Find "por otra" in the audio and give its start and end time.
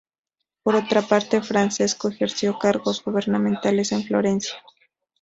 0.63-1.03